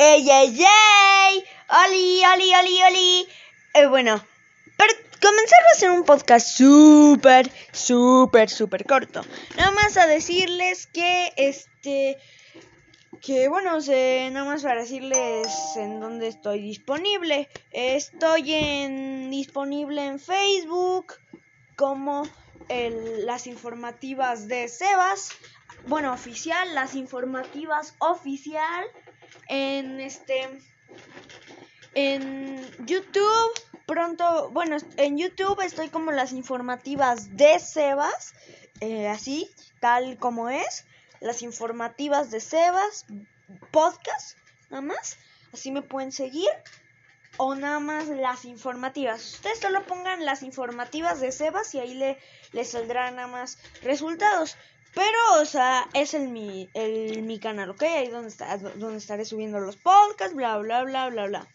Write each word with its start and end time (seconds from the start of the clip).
¡Ey, 0.00 0.30
ey, 0.30 0.56
ey! 0.60 1.44
¡Oli, 1.84 2.22
oli, 2.32 2.54
oli, 2.54 2.82
oli! 2.84 3.28
Eh, 3.74 3.86
bueno, 3.86 4.24
para 4.76 4.92
comenzar 5.20 5.58
a 5.58 5.74
hacer 5.74 5.90
un 5.90 6.04
podcast 6.04 6.56
súper, 6.56 7.50
súper, 7.72 8.48
súper 8.48 8.84
corto. 8.84 9.22
Nada 9.56 9.72
más 9.72 9.96
a 9.96 10.06
decirles 10.06 10.86
que, 10.86 11.32
este, 11.36 12.16
que 13.20 13.48
bueno, 13.48 13.80
sé, 13.80 14.30
nada 14.30 14.46
más 14.46 14.62
para 14.62 14.82
decirles 14.82 15.48
en 15.74 15.98
dónde 15.98 16.28
estoy 16.28 16.62
disponible. 16.62 17.48
Estoy 17.72 18.54
en, 18.54 19.32
disponible 19.32 20.06
en 20.06 20.20
Facebook 20.20 21.14
como 21.74 22.22
las 22.68 23.48
informativas 23.48 24.46
de 24.46 24.68
Sebas. 24.68 25.30
Bueno, 25.88 26.12
oficial, 26.12 26.72
las 26.76 26.94
informativas 26.94 27.96
oficial 27.98 28.86
en 29.48 30.00
este 30.00 30.48
en 31.94 32.86
YouTube 32.86 33.52
pronto 33.86 34.50
bueno 34.50 34.76
en 34.96 35.18
YouTube 35.18 35.60
estoy 35.64 35.88
como 35.88 36.12
las 36.12 36.32
informativas 36.32 37.36
de 37.36 37.58
Sebas 37.58 38.34
eh, 38.80 39.08
así 39.08 39.50
tal 39.80 40.18
como 40.18 40.48
es 40.48 40.84
las 41.20 41.42
informativas 41.42 42.30
de 42.30 42.40
Sebas 42.40 43.06
podcast 43.70 44.36
nada 44.70 44.82
más 44.82 45.16
así 45.52 45.70
me 45.70 45.82
pueden 45.82 46.12
seguir 46.12 46.48
o 47.38 47.54
nada 47.54 47.78
más 47.78 48.08
las 48.08 48.44
informativas. 48.44 49.34
Ustedes 49.34 49.60
solo 49.60 49.84
pongan 49.86 50.26
las 50.26 50.42
informativas 50.42 51.20
de 51.20 51.32
Sebas 51.32 51.74
y 51.74 51.78
ahí 51.78 51.94
le 51.94 52.18
les 52.52 52.70
saldrán 52.70 53.16
nada 53.16 53.28
más 53.28 53.58
resultados 53.82 54.56
pero, 54.94 55.18
o 55.40 55.44
sea, 55.44 55.88
es 55.94 56.14
el 56.14 56.28
mi, 56.28 56.68
el, 56.74 57.22
mi 57.22 57.38
canal, 57.38 57.70
¿ok? 57.70 57.82
Ahí 57.82 58.08
donde, 58.08 58.28
está, 58.28 58.56
donde 58.58 58.98
estaré 58.98 59.24
subiendo 59.24 59.60
los 59.60 59.76
podcasts, 59.76 60.34
bla, 60.34 60.58
bla, 60.58 60.82
bla, 60.84 61.08
bla, 61.08 61.26
bla. 61.26 61.48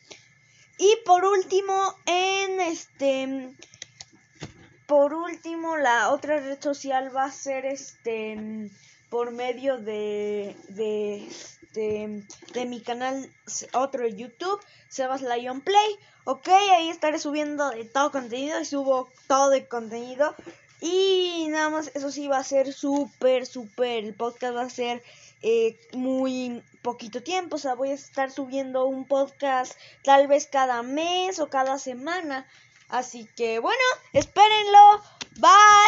Y 0.78 0.98
por 1.06 1.26
último, 1.26 1.96
en 2.06 2.62
este... 2.62 3.54
Por 4.88 5.14
último, 5.14 5.78
la 5.78 6.12
otra 6.12 6.40
red 6.40 6.62
social 6.62 7.16
va 7.16 7.26
a 7.26 7.32
ser 7.32 7.66
este... 7.66 8.70
Por 9.10 9.32
medio 9.32 9.78
de... 9.78 10.56
De, 10.70 11.28
de, 11.74 12.24
de 12.54 12.66
mi 12.66 12.82
canal, 12.82 13.32
otro 13.74 14.08
YouTube, 14.08 14.60
Sebas 14.90 15.22
Lion 15.22 15.62
Play. 15.62 15.98
Ok, 16.24 16.48
ahí 16.48 16.90
estaré 16.90 17.20
subiendo 17.20 17.70
de 17.72 17.86
todo 17.86 18.12
contenido 18.12 18.60
y 18.60 18.66
subo 18.66 19.10
todo 19.28 19.50
de 19.50 19.68
contenido. 19.68 20.36
Y 20.82 21.43
nada 21.64 21.78
más, 21.78 21.92
eso 21.94 22.12
sí 22.12 22.28
va 22.28 22.40
a 22.40 22.44
ser 22.44 22.74
súper, 22.74 23.46
súper. 23.46 24.04
El 24.04 24.14
podcast 24.14 24.56
va 24.56 24.64
a 24.64 24.70
ser 24.70 25.02
eh, 25.42 25.80
muy 25.94 26.62
poquito 26.82 27.24
tiempo. 27.24 27.56
O 27.56 27.60
sea, 27.60 27.76
voy 27.76 27.92
a 27.92 27.94
estar 27.94 28.32
subiendo 28.32 28.86
un 28.86 29.06
podcast 29.06 29.74
tal 30.04 30.28
vez 30.28 30.48
cada 30.48 30.84
mes 30.84 31.40
o 31.40 31.48
cada 31.48 31.80
semana. 31.80 32.46
Así 32.90 33.30
que 33.38 33.60
bueno, 33.60 33.84
espérenlo. 34.12 35.02
Bye. 35.40 35.84